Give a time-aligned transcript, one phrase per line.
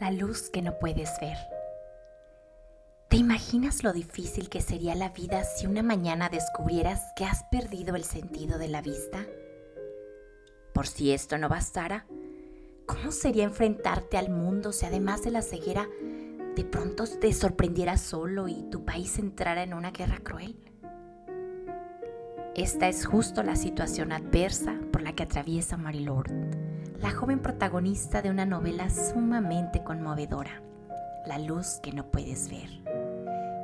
[0.00, 1.36] La luz que no puedes ver.
[3.08, 7.96] ¿Te imaginas lo difícil que sería la vida si una mañana descubrieras que has perdido
[7.96, 9.26] el sentido de la vista?
[10.72, 12.06] Por si esto no bastara,
[12.86, 15.88] ¿cómo sería enfrentarte al mundo si además de la ceguera
[16.54, 20.56] de pronto te sorprendieras solo y tu país entrara en una guerra cruel?
[22.54, 26.67] Esta es justo la situación adversa por la que atraviesa Mary Lord
[27.00, 30.62] la joven protagonista de una novela sumamente conmovedora,
[31.26, 32.68] La luz que no puedes ver,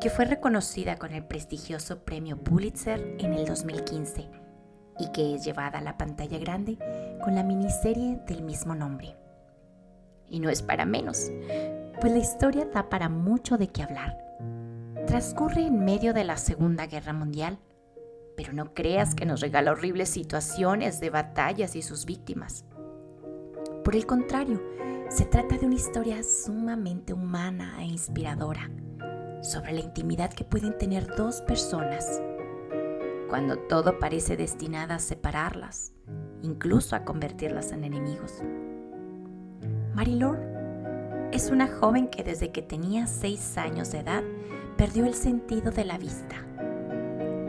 [0.00, 4.28] que fue reconocida con el prestigioso premio Pulitzer en el 2015
[4.98, 6.78] y que es llevada a la pantalla grande
[7.22, 9.16] con la miniserie del mismo nombre.
[10.30, 11.30] Y no es para menos,
[12.00, 14.16] pues la historia da para mucho de qué hablar.
[15.06, 17.58] Transcurre en medio de la Segunda Guerra Mundial,
[18.36, 22.64] pero no creas que nos regala horribles situaciones de batallas y sus víctimas.
[23.88, 24.62] Por el contrario,
[25.08, 28.70] se trata de una historia sumamente humana e inspiradora
[29.40, 32.20] sobre la intimidad que pueden tener dos personas
[33.30, 35.94] cuando todo parece destinado a separarlas,
[36.42, 38.42] incluso a convertirlas en enemigos.
[39.94, 40.38] Marilor
[41.32, 44.22] es una joven que desde que tenía seis años de edad
[44.76, 46.36] perdió el sentido de la vista.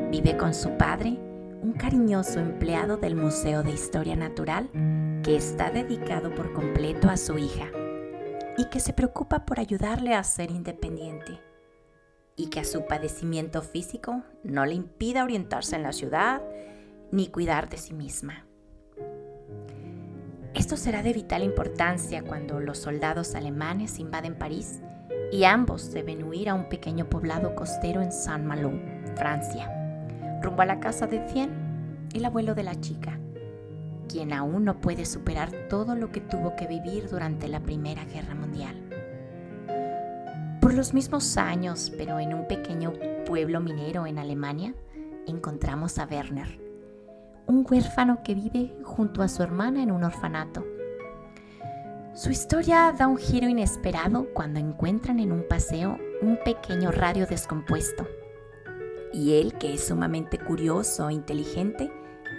[0.10, 1.20] Vive con su padre,
[1.62, 4.70] un cariñoso empleado del Museo de Historia Natural,
[5.24, 7.68] que está dedicado por completo a su hija
[8.58, 11.40] y que se preocupa por ayudarle a ser independiente
[12.36, 16.42] y que a su padecimiento físico no le impida orientarse en la ciudad
[17.12, 18.46] ni cuidar de sí misma.
[20.54, 24.82] Esto será de vital importancia cuando los soldados alemanes invaden París
[25.32, 28.72] y ambos deben huir a un pequeño poblado costero en Saint-Malo,
[29.16, 29.79] Francia,
[30.42, 31.50] rumbo a la casa de Cien,
[32.14, 33.20] el abuelo de la chica,
[34.08, 38.36] quien aún no puede superar todo lo que tuvo que vivir durante la Primera Guerra
[38.36, 38.76] Mundial.
[40.62, 42.94] Por los mismos años, pero en un pequeño
[43.26, 44.74] pueblo minero en Alemania,
[45.28, 46.60] encontramos a Werner,
[47.48, 50.66] un huérfano que vive junto a su hermana en un orfanato.
[52.14, 58.08] Su historia da un giro inesperado cuando encuentran en un paseo un pequeño radio descompuesto.
[59.14, 61.92] Y él, que es sumamente curioso e inteligente,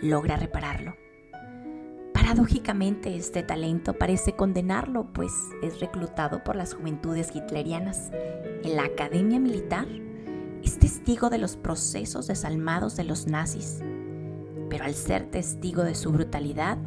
[0.02, 0.94] logra repararlo.
[2.14, 5.32] Paradójicamente, este talento parece condenarlo, pues
[5.62, 8.10] es reclutado por las juventudes hitlerianas.
[8.62, 9.86] En la academia militar
[10.62, 13.80] es testigo de los procesos desalmados de los nazis,
[14.68, 16.78] pero al ser testigo de su brutalidad,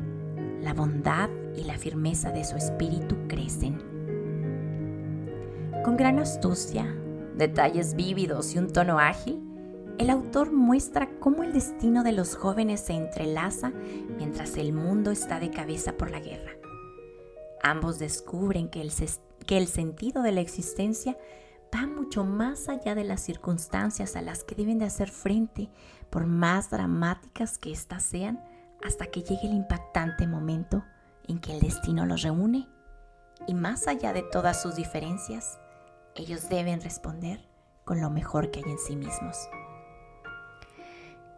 [0.62, 3.80] la bondad y la firmeza de su espíritu crecen.
[5.84, 6.96] Con gran astucia,
[7.36, 9.42] detalles vívidos y un tono ágil,
[10.00, 13.72] el autor muestra cómo el destino de los jóvenes se entrelaza
[14.18, 16.54] mientras el mundo está de cabeza por la guerra.
[17.62, 18.92] Ambos descubren que el,
[19.46, 21.18] que el sentido de la existencia
[21.74, 25.70] va mucho más allá de las circunstancias a las que deben de hacer frente,
[26.10, 28.44] por más dramáticas que éstas sean,
[28.84, 30.84] hasta que llegue el impactante momento
[31.28, 32.68] en que el destino los reúne.
[33.48, 35.60] Y más allá de todas sus diferencias,
[36.16, 37.48] ellos deben responder
[37.86, 39.38] con lo mejor que hay en sí mismos.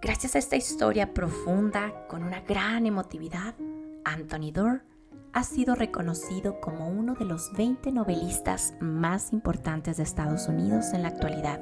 [0.06, 3.56] Gracias a esta historia profunda, con una gran emotividad,
[4.04, 4.84] Anthony Doerr
[5.34, 11.02] ha sido reconocido como uno de los 20 novelistas más importantes de Estados Unidos en
[11.02, 11.60] la actualidad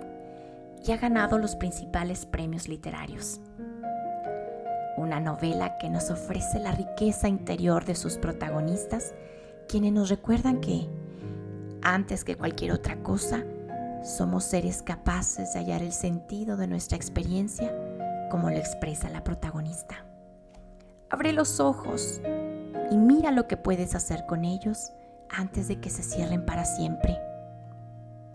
[0.85, 3.39] y ha ganado los principales premios literarios.
[4.97, 9.13] Una novela que nos ofrece la riqueza interior de sus protagonistas,
[9.69, 10.89] quienes nos recuerdan que,
[11.81, 13.45] antes que cualquier otra cosa,
[14.03, 17.73] somos seres capaces de hallar el sentido de nuestra experiencia
[18.33, 20.07] como lo expresa la protagonista.
[21.11, 22.19] Abre los ojos
[22.89, 24.91] y mira lo que puedes hacer con ellos
[25.29, 27.19] antes de que se cierren para siempre.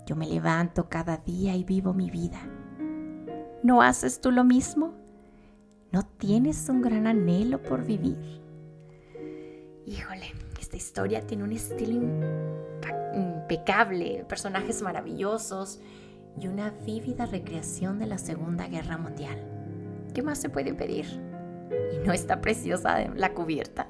[0.06, 2.38] Yo me levanto cada día y vivo mi vida.
[3.64, 4.94] ¿No haces tú lo mismo?
[5.90, 8.40] ¿No tienes un gran anhelo por vivir?
[9.84, 12.00] Híjole, esta historia tiene un estilo
[13.14, 15.80] impecable, personajes maravillosos
[16.40, 19.57] y una vívida recreación de la Segunda Guerra Mundial.
[20.14, 21.06] ¿Qué más se puede pedir?
[21.94, 23.88] Y no está preciosa la cubierta.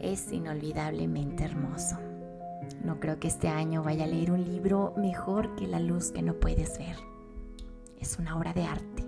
[0.00, 1.98] Es inolvidablemente hermoso.
[2.84, 6.22] No creo que este año vaya a leer un libro mejor que La luz que
[6.22, 6.96] no puedes ver.
[8.00, 9.04] Es una obra de arte.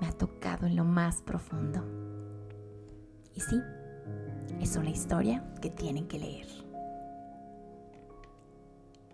[0.00, 1.82] Me ha tocado en lo más profundo.
[3.34, 3.60] Y sí,
[4.60, 6.46] es una historia que tienen que leer.